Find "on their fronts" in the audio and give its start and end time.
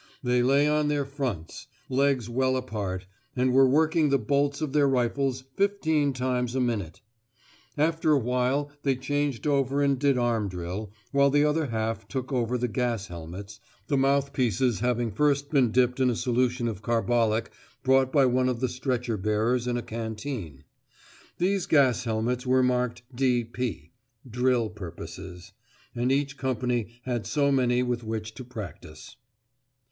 0.67-1.67